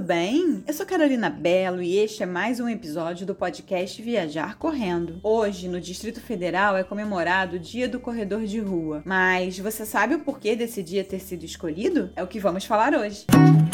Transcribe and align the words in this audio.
bem? 0.00 0.62
Eu 0.66 0.72
sou 0.72 0.86
Carolina 0.86 1.28
Belo 1.28 1.82
e 1.82 1.98
este 1.98 2.22
é 2.22 2.26
mais 2.26 2.60
um 2.60 2.68
episódio 2.68 3.26
do 3.26 3.34
podcast 3.34 4.00
Viajar 4.00 4.56
Correndo. 4.56 5.20
Hoje, 5.22 5.68
no 5.68 5.80
Distrito 5.80 6.20
Federal, 6.20 6.76
é 6.76 6.84
comemorado 6.84 7.56
o 7.56 7.58
Dia 7.58 7.88
do 7.88 8.00
Corredor 8.00 8.44
de 8.44 8.60
Rua. 8.60 9.02
Mas 9.04 9.58
você 9.58 9.84
sabe 9.84 10.14
o 10.14 10.20
porquê 10.20 10.56
desse 10.56 10.82
dia 10.82 11.04
ter 11.04 11.20
sido 11.20 11.44
escolhido? 11.44 12.10
É 12.16 12.22
o 12.22 12.28
que 12.28 12.40
vamos 12.40 12.64
falar 12.64 12.94
hoje. 12.94 13.26
Música 13.32 13.71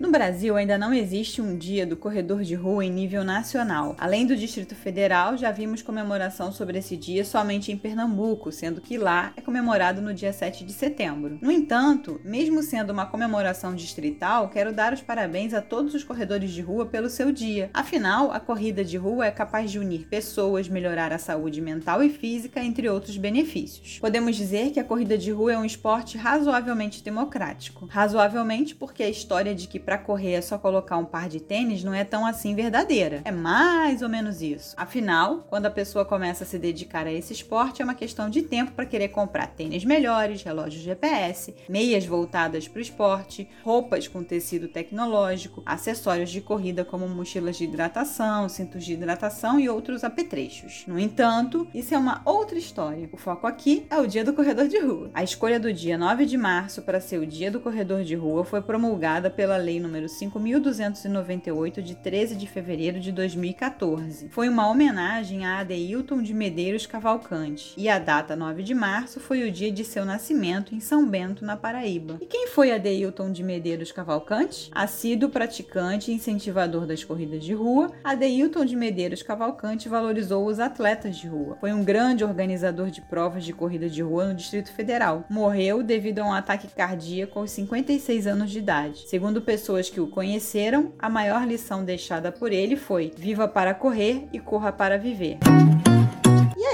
no 0.00 0.10
Brasil, 0.10 0.56
ainda 0.56 0.78
não 0.78 0.94
existe 0.94 1.42
um 1.42 1.56
dia 1.56 1.86
do 1.86 1.94
corredor 1.94 2.42
de 2.42 2.54
rua 2.54 2.82
em 2.82 2.90
nível 2.90 3.22
nacional. 3.22 3.94
Além 3.98 4.26
do 4.26 4.34
Distrito 4.34 4.74
Federal, 4.74 5.36
já 5.36 5.52
vimos 5.52 5.82
comemoração 5.82 6.50
sobre 6.50 6.78
esse 6.78 6.96
dia 6.96 7.22
somente 7.22 7.70
em 7.70 7.76
Pernambuco, 7.76 8.50
sendo 8.50 8.80
que 8.80 8.96
lá 8.96 9.34
é 9.36 9.42
comemorado 9.42 10.00
no 10.00 10.14
dia 10.14 10.32
7 10.32 10.64
de 10.64 10.72
setembro. 10.72 11.38
No 11.42 11.50
entanto, 11.50 12.18
mesmo 12.24 12.62
sendo 12.62 12.94
uma 12.94 13.04
comemoração 13.04 13.74
distrital, 13.74 14.48
quero 14.48 14.72
dar 14.72 14.94
os 14.94 15.02
parabéns 15.02 15.52
a 15.52 15.60
todos 15.60 15.94
os 15.94 16.02
corredores 16.02 16.50
de 16.50 16.62
rua 16.62 16.86
pelo 16.86 17.10
seu 17.10 17.30
dia. 17.30 17.68
Afinal, 17.74 18.32
a 18.32 18.40
corrida 18.40 18.82
de 18.82 18.96
rua 18.96 19.26
é 19.26 19.30
capaz 19.30 19.70
de 19.70 19.78
unir 19.78 20.06
pessoas, 20.08 20.66
melhorar 20.66 21.12
a 21.12 21.18
saúde 21.18 21.60
mental 21.60 22.02
e 22.02 22.08
física, 22.08 22.64
entre 22.64 22.88
outros 22.88 23.18
benefícios. 23.18 23.98
Podemos 23.98 24.34
dizer 24.34 24.70
que 24.70 24.80
a 24.80 24.84
corrida 24.84 25.18
de 25.18 25.30
rua 25.30 25.52
é 25.52 25.58
um 25.58 25.64
esporte 25.64 26.16
razoavelmente 26.16 27.04
democrático. 27.04 27.84
Razoavelmente 27.84 28.74
porque 28.74 29.02
a 29.02 29.10
história 29.10 29.54
de 29.54 29.68
que 29.68 29.89
para 29.90 29.98
correr 29.98 30.34
é 30.34 30.40
só 30.40 30.56
colocar 30.56 30.96
um 30.98 31.04
par 31.04 31.28
de 31.28 31.40
tênis 31.40 31.82
não 31.82 31.92
é 31.92 32.04
tão 32.04 32.24
assim 32.24 32.54
verdadeira. 32.54 33.22
É 33.24 33.32
mais 33.32 34.02
ou 34.02 34.08
menos 34.08 34.40
isso. 34.40 34.72
Afinal, 34.76 35.44
quando 35.50 35.66
a 35.66 35.70
pessoa 35.70 36.04
começa 36.04 36.44
a 36.44 36.46
se 36.46 36.60
dedicar 36.60 37.08
a 37.08 37.12
esse 37.12 37.32
esporte, 37.32 37.82
é 37.82 37.84
uma 37.84 37.96
questão 37.96 38.30
de 38.30 38.42
tempo 38.42 38.70
para 38.70 38.86
querer 38.86 39.08
comprar 39.08 39.48
tênis 39.48 39.84
melhores, 39.84 40.44
relógios 40.44 40.84
GPS, 40.84 41.56
meias 41.68 42.06
voltadas 42.06 42.68
para 42.68 42.78
o 42.78 42.82
esporte, 42.82 43.48
roupas 43.64 44.06
com 44.06 44.22
tecido 44.22 44.68
tecnológico, 44.68 45.60
acessórios 45.66 46.30
de 46.30 46.40
corrida 46.40 46.84
como 46.84 47.08
mochilas 47.08 47.56
de 47.56 47.64
hidratação, 47.64 48.48
cintos 48.48 48.84
de 48.84 48.92
hidratação 48.92 49.58
e 49.58 49.68
outros 49.68 50.04
apetrechos. 50.04 50.84
No 50.86 51.00
entanto, 51.00 51.66
isso 51.74 51.92
é 51.92 51.98
uma 51.98 52.22
outra 52.24 52.56
história. 52.56 53.10
O 53.12 53.16
foco 53.16 53.44
aqui 53.44 53.88
é 53.90 53.98
o 53.98 54.06
Dia 54.06 54.24
do 54.24 54.34
Corredor 54.34 54.68
de 54.68 54.78
Rua. 54.78 55.10
A 55.12 55.24
escolha 55.24 55.58
do 55.58 55.72
dia 55.72 55.98
9 55.98 56.26
de 56.26 56.36
março 56.36 56.80
para 56.82 57.00
ser 57.00 57.18
o 57.18 57.26
Dia 57.26 57.50
do 57.50 57.58
Corredor 57.58 58.04
de 58.04 58.14
Rua 58.14 58.44
foi 58.44 58.62
promulgada 58.62 59.28
pela 59.28 59.56
Lei 59.56 59.79
número 59.80 60.08
5298 60.08 61.82
de 61.82 61.94
13 61.96 62.36
de 62.36 62.46
fevereiro 62.46 63.00
de 63.00 63.10
2014. 63.10 64.28
Foi 64.28 64.48
uma 64.48 64.68
homenagem 64.68 65.44
a 65.44 65.58
Adeilton 65.58 66.22
de 66.22 66.32
Medeiros 66.32 66.86
Cavalcante 66.86 67.74
e 67.76 67.88
a 67.88 67.98
data 67.98 68.36
9 68.36 68.62
de 68.62 68.74
março 68.74 69.18
foi 69.18 69.42
o 69.42 69.50
dia 69.50 69.72
de 69.72 69.84
seu 69.84 70.04
nascimento 70.04 70.74
em 70.74 70.80
São 70.80 71.06
Bento, 71.06 71.44
na 71.44 71.56
Paraíba. 71.56 72.18
E 72.20 72.26
quem 72.26 72.46
foi 72.48 72.72
Adeilton 72.72 73.32
de 73.32 73.42
Medeiros 73.42 73.90
Cavalcante? 73.90 74.70
Assíduo 74.72 75.30
praticante 75.30 76.10
e 76.10 76.14
incentivador 76.14 76.86
das 76.86 77.02
corridas 77.02 77.42
de 77.42 77.54
rua, 77.54 77.90
Adeilton 78.04 78.64
de 78.64 78.76
Medeiros 78.76 79.22
Cavalcante 79.22 79.88
valorizou 79.88 80.46
os 80.46 80.60
atletas 80.60 81.16
de 81.16 81.26
rua. 81.26 81.56
Foi 81.60 81.72
um 81.72 81.82
grande 81.82 82.24
organizador 82.24 82.90
de 82.90 83.00
provas 83.00 83.44
de 83.44 83.52
corrida 83.52 83.88
de 83.88 84.02
rua 84.02 84.28
no 84.28 84.34
Distrito 84.34 84.72
Federal. 84.72 85.24
Morreu 85.28 85.82
devido 85.82 86.20
a 86.20 86.24
um 86.24 86.32
ataque 86.32 86.68
cardíaco 86.68 87.38
aos 87.38 87.50
56 87.50 88.26
anos 88.26 88.50
de 88.50 88.58
idade. 88.58 89.08
Segundo 89.08 89.40
pessoas 89.40 89.69
pessoas 89.70 89.88
que 89.88 90.00
o 90.00 90.08
conheceram, 90.08 90.92
a 90.98 91.08
maior 91.08 91.46
lição 91.46 91.84
deixada 91.84 92.32
por 92.32 92.52
ele 92.52 92.76
foi: 92.76 93.12
viva 93.16 93.46
para 93.46 93.72
correr 93.72 94.26
e 94.32 94.40
corra 94.40 94.72
para 94.72 94.98
viver. 94.98 95.38